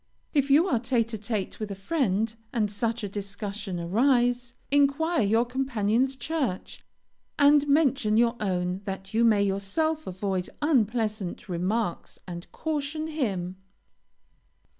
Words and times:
If 0.33 0.49
you 0.49 0.67
are 0.67 0.79
tête 0.79 1.11
à 1.15 1.19
tête 1.19 1.59
with 1.59 1.69
a 1.69 1.75
friend, 1.75 2.33
and 2.51 2.71
such 2.71 3.03
a 3.03 3.07
discussion 3.07 3.79
arise, 3.79 4.55
inquire 4.71 5.21
your 5.21 5.45
companion's 5.45 6.15
church 6.15 6.83
and 7.37 7.67
mention 7.67 8.17
your 8.17 8.35
own, 8.39 8.81
that 8.85 9.13
you 9.13 9.23
may 9.23 9.43
yourself 9.43 10.07
avoid 10.07 10.49
unpleasant 10.59 11.47
remarks, 11.47 12.17
and 12.27 12.51
caution 12.51 13.09
him. 13.09 13.57